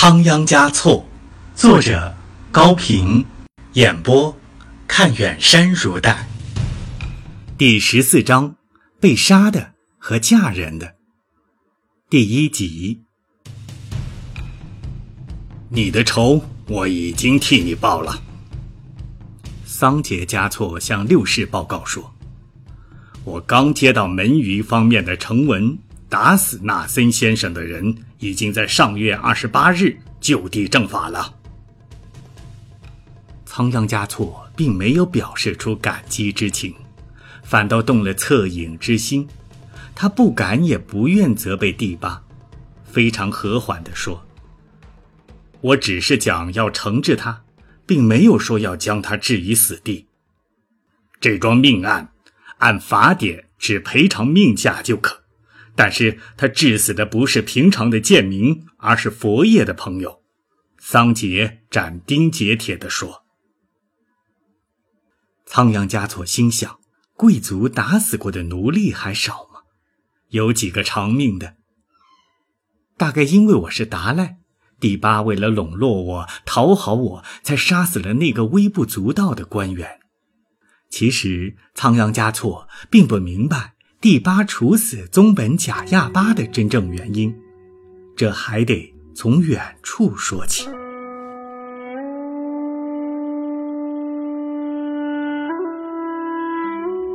[0.00, 1.04] 仓央嘉措，
[1.56, 2.14] 作者
[2.52, 3.26] 高平，
[3.72, 4.32] 演播
[4.86, 6.24] 看远山如黛。
[7.56, 8.54] 第十四章：
[9.00, 10.94] 被杀的和嫁人的。
[12.08, 13.02] 第一集。
[15.68, 18.22] 你的仇我已经替你报了。
[19.64, 22.14] 桑杰嘉措向六世报告说
[23.26, 25.76] ：“我刚接到门隅方面的呈文。”
[26.08, 31.34] 打死纳森先生的人已经在上月二十八日就地正法了。
[33.44, 36.74] 仓央嘉措并没有表示出感激之情，
[37.42, 39.26] 反倒动了恻隐之心。
[39.94, 42.22] 他不敢也不愿责备第八，
[42.84, 44.24] 非常和缓地说
[45.60, 47.42] ：“我只是讲要惩治他，
[47.84, 50.06] 并没有说要将他置于死地。
[51.20, 52.12] 这桩命案，
[52.58, 55.17] 按法典只赔偿命价就可。”
[55.78, 60.24] 但是他致死的不是平常的贱民，而是佛爷的朋友。
[60.76, 63.22] 桑杰斩钉截铁地说。
[65.46, 66.80] 仓央嘉措心想：
[67.14, 69.60] 贵族打死过的奴隶还少吗？
[70.30, 71.54] 有几个偿命的？
[72.96, 74.38] 大概因为我是达赖，
[74.80, 80.00] 第八为了笼络我、讨好我，才杀死了那个微不足道的官员。
[80.90, 83.74] 其实仓央嘉措并不明白。
[84.00, 87.34] 第八处死宗本贾亚巴的真正原因，
[88.14, 90.68] 这还得从远处说起。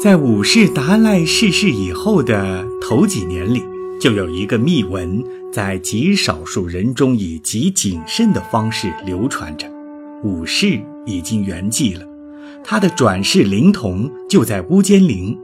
[0.00, 3.64] 在武士达赖逝世以后的头几年里，
[4.00, 5.20] 就有一个秘闻
[5.52, 9.68] 在极少数人中以极谨慎的方式流传着。
[10.22, 12.06] 武士已经圆寂了，
[12.62, 15.36] 他的转世灵童就在乌间陵。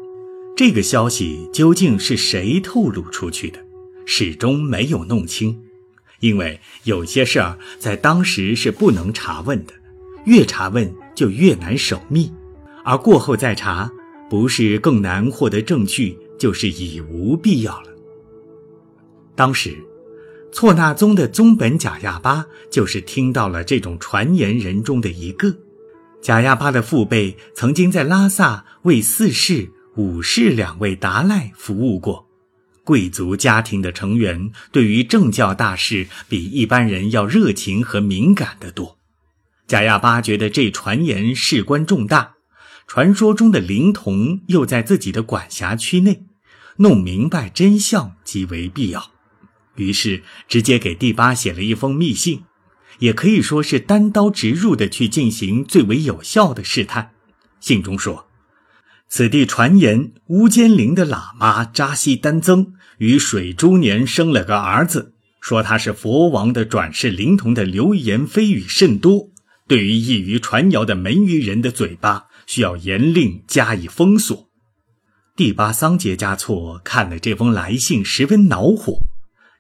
[0.56, 3.58] 这个消息究竟是谁透露出去的，
[4.06, 5.60] 始终没有弄清，
[6.20, 9.72] 因为有些事儿在当时是不能查问的，
[10.26, 12.32] 越查问就越难守密，
[12.84, 13.90] 而过后再查，
[14.30, 17.88] 不是更难获得证据，就是已无必要了。
[19.34, 19.76] 当时，
[20.52, 25.52] 错那宗的宗本贾亚巴就是听到了这种传言人中的一个，
[26.22, 29.68] 贾亚巴的父辈曾经在拉萨为四世。
[29.96, 32.26] 武士两位达赖服务过，
[32.82, 38.98] 贵族家庭的成员对于政教大事比一般人要热情和敏感得多。
[39.68, 42.34] 贾亚巴觉得这传言事关重大，
[42.88, 46.24] 传说中的灵童又在自己的管辖区内，
[46.78, 49.12] 弄明白真相极为必要。
[49.76, 52.42] 于是直接给第八写了一封密信，
[52.98, 57.12] 也可以说是单刀直入的去进行最为有效的试探。
[57.60, 58.23] 信中说。
[59.08, 69.30] 此地传言，乌坚陵的喇嘛扎西丹增于水珠年生了个儿子，说他是佛王的转世灵童的流言蜚语甚多。
[69.66, 74.50] 对于易于传谣的门隅人的嘴巴，需要严令加以封锁。
[75.36, 78.98] 第八桑杰嘉措看了这封来信，十分恼火。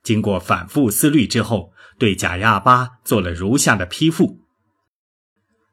[0.02, 4.40] 经过反复思虑之后，对贾亚巴做了如下的批复：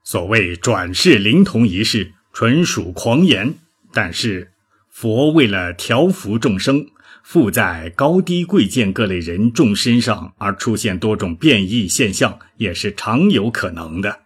[0.03, 3.53] 所谓转世灵童一事，纯属狂言。
[3.93, 4.51] 但是，
[4.89, 6.87] 佛为了调伏众生，
[7.23, 14.21] 附在高低贵贱各类人众身上，而出现多种变异现象，也是常有可能的。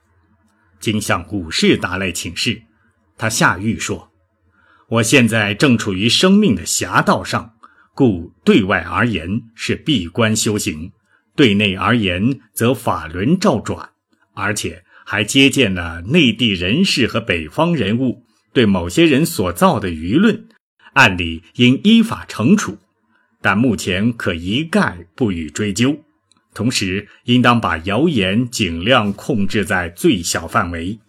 [0.80, 2.62] 经向武士达赖请示，
[3.18, 4.12] 他下谕说
[4.88, 7.56] ：“我现在正处于生命的侠道上，
[7.96, 10.92] 故对外而言是闭关修行，
[11.36, 13.90] 对内而言则法轮照转，
[14.36, 20.48] 而且还接见了内地人士和北方人物。”对某些人所造的舆论，
[20.94, 22.78] 按理应依法惩处，
[23.42, 26.00] 但目前可一概不予追究。
[26.54, 31.02] 同时，应当把谣言尽量控制在最小范围。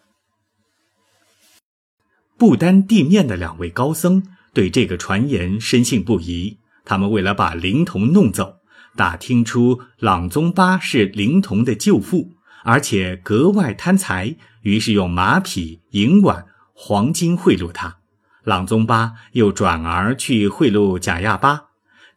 [2.37, 8.57] 不丹地面的两位高僧对这个传言深信不疑，他们为了把灵童弄走，
[8.97, 12.33] 打听出朗宗巴是灵童的舅父，
[12.67, 16.47] 而且格外贪财，于是用马匹、银碗。
[16.79, 18.01] 黄金贿赂他，
[18.45, 21.69] 朗宗巴又转而去贿赂贾亚巴。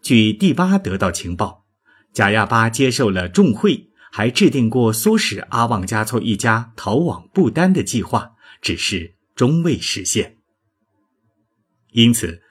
[0.01, 1.63] 据第八得到情报，
[2.12, 8.31] 贾亚巴接受了重贿，还制定过唆使阿旺加措一家逃往不丹的计划，
[8.62, 10.36] 只是终未实现。
[11.94, 12.42] 因此，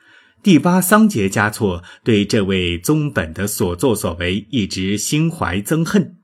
[0.42, 6.17] 第八桑杰嘉措对这位宗本的所作所为一直心怀憎恨，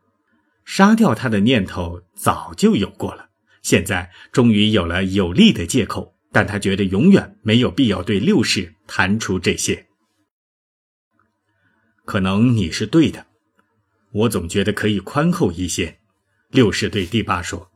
[0.65, 3.29] 杀掉他的念头早就有过了。
[3.63, 9.87] 现在终于有了有力的借口，但他觉得永远没有必要对六世谈出这些。
[12.05, 13.27] 可能你是对的，
[14.13, 15.99] 我总觉得可以宽厚一些。
[16.51, 17.71] 六世对第八说：“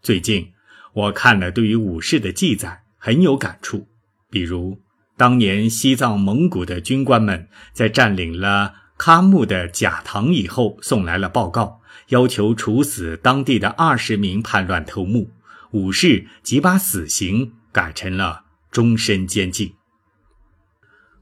[0.00, 0.52] 最近
[0.92, 3.88] 我看了对于武士的记载，很有感触。
[4.30, 4.80] 比如
[5.16, 15.30] 当年西藏蒙古的军官们在占领了喀木的假堂以后，送来了报告，要求处死当地的二十名叛乱头目。
[15.72, 19.74] 武士即把死刑改成了终身监禁。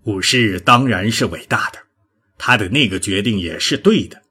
[0.05, 1.79] 武士当然是伟大的，
[2.37, 4.23] 他的那个决定也是对的。”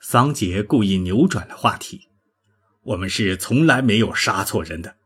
[0.00, 2.08] 桑杰故意扭转了话题
[2.82, 4.96] ：“我们是从来没有杀错人的，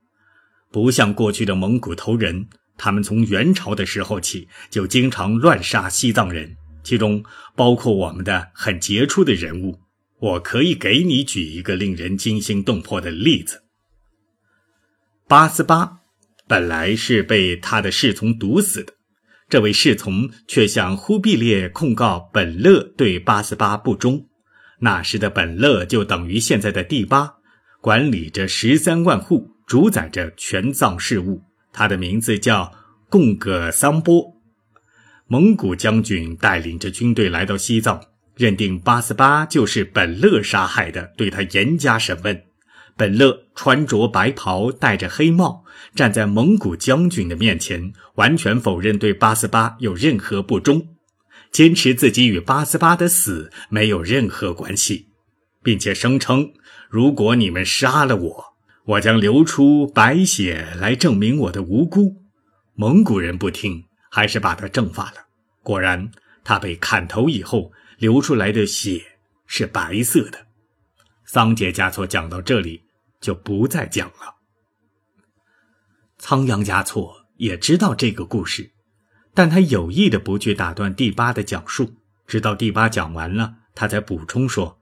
[0.71, 7.25] 不像过去的蒙古头人，他们从元朝的时候起就经常乱杀西藏人，其中
[7.55, 9.81] 包括我们的很杰出的人物。
[10.19, 13.63] 我可以给你举一个令人惊心动魄的例子：
[15.29, 15.99] 八思巴
[16.49, 18.95] 本来是被他的侍从毒死的，
[19.49, 24.27] 这位侍从却向忽必烈控告本勒对八思巴不忠。”
[24.81, 27.37] 那时的本勒就等于现在的第八，
[27.81, 31.43] 管理着十三万户，主宰着全藏事务。
[31.73, 32.73] 他的名字叫
[33.09, 34.35] 贡葛桑波。
[35.29, 38.01] 蒙古将军带领着军队来到西藏，
[38.37, 42.43] 认定八思巴就是本勒杀害的，对他严加审问。
[42.95, 50.89] 本勒穿着白袍，戴着黑帽，站在蒙古将军的面前，完全否认对八思巴有任何不忠。
[51.51, 55.09] 坚持自己与八思巴的死没有任何关系，
[55.63, 56.53] 并且声称，
[56.91, 58.45] 如果你们杀了我，
[58.85, 62.17] 我将流出白血来证明我的无辜。
[62.75, 65.27] 蒙古人不听，还是把他正法了。
[65.63, 66.11] 果然，
[66.45, 70.47] 他被砍头以后流出来的血是白色的。
[71.25, 72.83] 桑杰嘉措讲到这里
[73.21, 74.37] 就不再讲了。
[76.19, 78.73] 仓央嘉措也知道这个故事。
[79.35, 81.97] 但他有意的不去打断第八的讲述，
[82.27, 84.81] 直到第八讲完了，他才补充说：“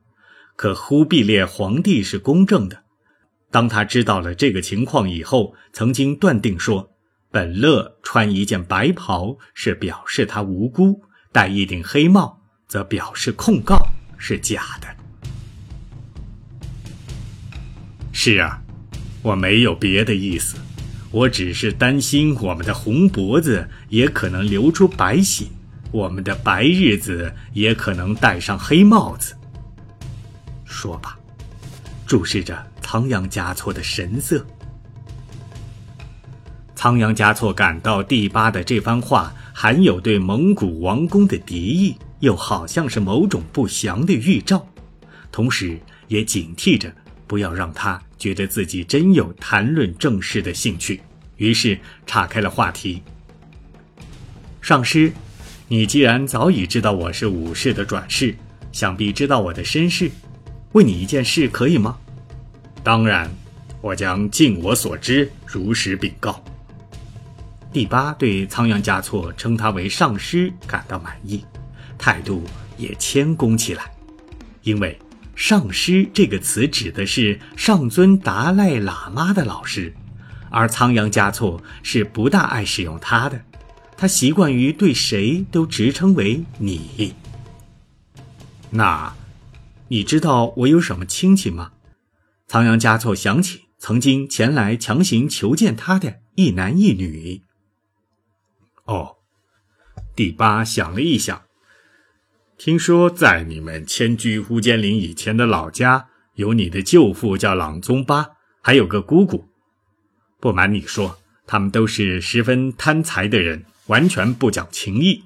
[0.54, 2.84] 可忽必烈皇帝是公正的，
[3.50, 6.94] 当他知道了这个情况以后，曾经断定说，
[7.32, 11.02] 本勒穿一件白袍是表示他无辜，
[11.32, 12.43] 戴一顶黑帽
[12.74, 13.86] 则表示控告
[14.18, 14.88] 是假的。”
[18.10, 18.60] 是啊，
[19.22, 20.56] 我没有别的意思。
[21.12, 25.46] 我只是担心我们的红脖子也可能流出白血，
[25.92, 29.36] 我们的白日子也可能戴上黑帽子。
[30.64, 31.16] 说吧，
[32.04, 34.44] 注视着仓央嘉措的神色。
[36.74, 44.66] 仓央嘉措感到第八的这番话含有对蒙古王宫的敌意，又好像是某种不祥的预兆，
[45.30, 45.78] 同时
[46.08, 46.92] 也警惕着。
[47.26, 51.00] 不要让他觉得自己真有谈论正事的兴趣，
[51.36, 53.02] 于是岔开了话题。
[54.60, 55.10] 上师，
[55.68, 58.36] 你既然早已知道我是武士的转世，
[58.72, 60.10] 想必知道我的身世，
[60.72, 61.96] 问你一件事可以吗？
[62.82, 63.30] 当然，
[63.80, 66.44] 我将尽我所知，如实禀告。
[67.72, 71.42] 第八对仓央嘉措称他为上师感到满意，
[72.04, 72.44] 态度
[72.76, 73.90] 也谦恭起来，
[74.62, 74.98] 因为。
[75.34, 79.92] 上师这个词指的是上尊达赖喇嘛的老师，
[80.48, 83.42] 而仓央嘉措是不大爱使用他的，
[83.96, 87.14] 他习惯于对谁都直称为你。
[88.70, 89.16] 那，
[89.88, 91.72] 你知道我有什么亲戚吗？
[92.46, 97.42] 仓央嘉措想起曾经前来强行求见他的一男一女。
[98.84, 99.16] 哦，
[100.14, 101.42] 第八想了一想。
[102.56, 108.28] 听说在你们迁居乌坚林以前的老家，有你的舅父叫朗宗巴，
[108.62, 109.48] 还有个姑姑。
[110.38, 115.24] 不瞒你说，他们都是十分贪财的人，完全不讲情义。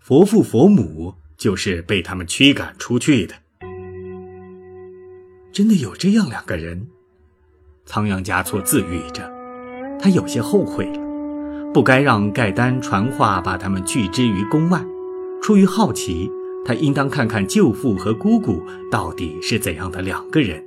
[0.00, 3.34] 佛父佛母就是被他们驱赶出去的。
[5.52, 6.86] 真的有这样两个人？
[7.84, 9.30] 仓央嘉措自语着，
[10.00, 14.82] 他有些后悔了，不该让盖丹传话把他们拒之于宫外。
[15.42, 16.30] 出于好奇。
[16.64, 20.64] 他应当看看舅父和姑姑到底是怎样的两个人，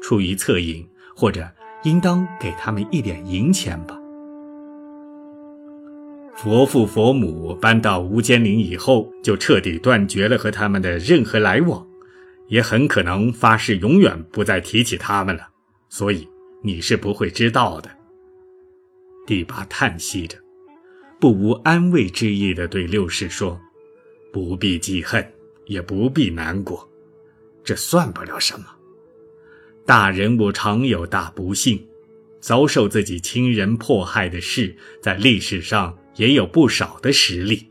[0.00, 1.46] 出于恻隐，或者
[1.84, 3.98] 应当给他们一点银钱吧。
[6.36, 11.86] 佛父佛母搬到无间岭以后，就彻底断绝了和他们的任何来往，
[12.48, 15.48] 也很可能发誓永远不再提起他们了。
[15.90, 16.26] 所以
[16.62, 17.90] 你是不会知道的。
[19.26, 20.38] 第八叹息着，
[21.20, 23.60] 不无安慰之意地对六世说。
[24.32, 25.32] 不必记恨，
[25.66, 26.88] 也不必难过，
[27.64, 28.66] 这算不了什么。
[29.86, 31.84] 大人物常有大不幸，
[32.40, 37.66] 遭受自己亲人迫害的事，在历史上也有不少的实例。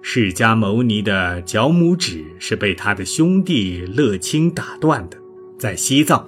[0.00, 5.16] 释迦牟尼的脚拇指是被他的兄弟乐清打断的，
[5.58, 6.26] 在西藏；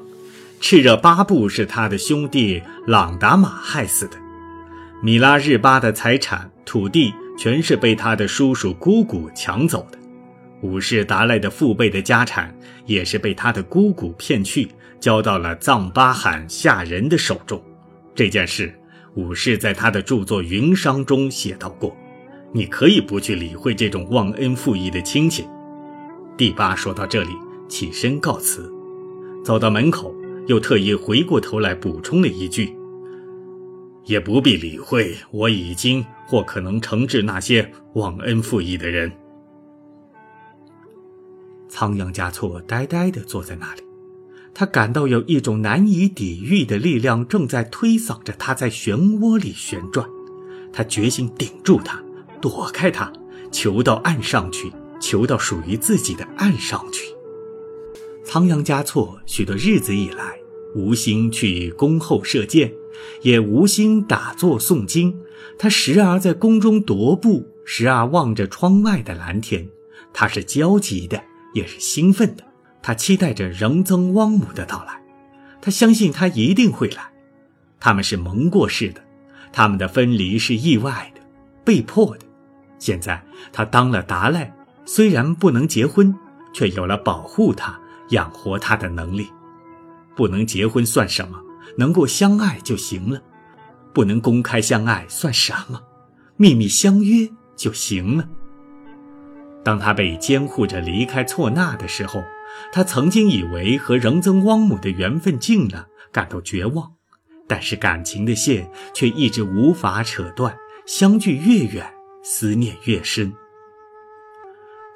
[0.60, 4.16] 赤热巴布是他的兄弟朗达玛害死的；
[5.02, 9.98] 米拉日巴的财产、土地全是被他的叔叔姑姑抢走的；
[10.62, 14.68] 武士达赖的父辈的家产也是被他的姑姑骗去，
[15.00, 17.62] 交到了藏巴罕下人的手中。
[18.14, 18.72] 这件事，
[19.14, 21.96] 武士在他的著作《云商》中写到过。
[22.52, 25.44] 你可以不去理会这种忘恩负义的亲戚。
[26.36, 27.30] 第八说到这里，
[27.68, 28.72] 起身告辞，
[29.44, 30.14] 走到门口，
[30.46, 32.72] 又特意回过头来补充了一句
[34.06, 39.12] ：“也不必理会，我已经或可能惩治那些忘恩负义的人。”
[41.68, 43.82] 仓央嘉措呆呆地坐在那里，
[44.54, 50.08] 他感到有一种难以抵御的力量正在推搡着他在漩涡里旋转，
[50.72, 52.00] 他决心顶住它。
[52.40, 53.10] 躲开它，
[53.50, 57.06] 求到岸上去，求到属于自己的岸上去。
[58.22, 60.38] 仓央嘉措许多日子以来，
[60.74, 62.70] 无心去宫后射箭，
[63.22, 65.18] 也无心打坐诵经。
[65.58, 69.68] 他时而在宫中踱步，时而望着窗外的蓝天。
[70.12, 71.22] 他是焦急的，
[71.54, 72.44] 也是兴奋的。
[72.82, 75.00] 他期待着仁增汪姆的到来，
[75.60, 77.10] 他相信他一定会来。
[77.80, 79.00] 他们是蒙过世的，
[79.52, 81.20] 他们的分离是意外的，
[81.64, 82.24] 被迫的。
[82.78, 83.22] 现在
[83.52, 86.14] 他当了达赖，虽然不能结婚，
[86.52, 87.78] 却有了保护他、
[88.10, 89.28] 养活他的能力。
[90.14, 91.40] 不能结婚算什么？
[91.76, 93.20] 能够相爱就行了。
[93.94, 95.80] 不能公开相爱算什么？
[96.36, 98.28] 秘密相约就行了。
[99.64, 102.22] 当他被监护着离开错那的时候，
[102.72, 106.92] 他曾经以为和仁增汪姆的缘分尽了，感到绝望。
[107.46, 111.94] 但是感情的线却一直无法扯断，相距越远。
[112.26, 113.34] 思念越深。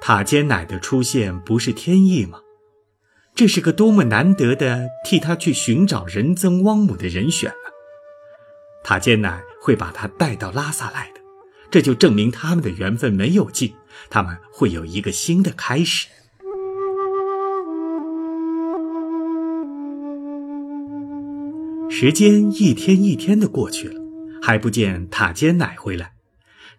[0.01, 2.39] 塔尖奶的出现不是天意吗？
[3.35, 7.68] 这是个多么难得的替他去寻找仁增汪姆的人选啊！
[8.89, 11.21] 塔尖奶会把他带到拉萨来的，
[11.69, 13.75] 这就证明他们的缘分没有尽，
[14.09, 16.07] 他们会有一个新的开始。
[21.87, 24.01] 时间一天一天的过去了，
[24.41, 26.13] 还不见塔尖奶回来。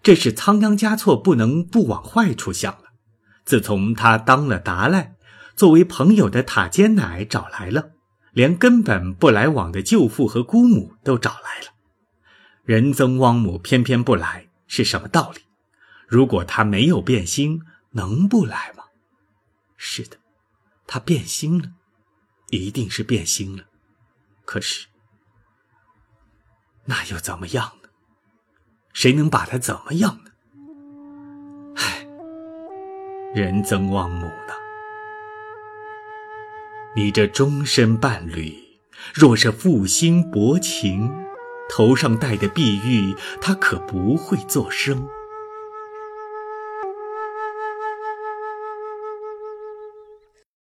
[0.03, 2.87] 这是仓央嘉措不能不往坏处想了。
[3.45, 5.15] 自从他当了达赖，
[5.55, 7.91] 作为朋友的塔尖奶找来了，
[8.33, 11.70] 连根本不来往的舅父和姑母都找来了。
[12.65, 15.41] 仁增汪姆偏偏不来，是什么道理？
[16.07, 18.85] 如果他没有变心，能不来吗？
[19.77, 20.19] 是的，
[20.87, 21.73] 他变心了，
[22.51, 23.65] 一定是变心了。
[24.45, 24.89] 可是，
[26.85, 27.89] 那又怎么样呢？
[28.93, 30.31] 谁能把他怎么样呢？
[31.77, 32.07] 唉，
[33.35, 34.55] 仁增旺姆呢？
[36.97, 38.81] 你这终身伴侣，
[39.15, 41.09] 若是负心薄情，
[41.71, 45.09] 头上戴的碧玉，他可不会作声。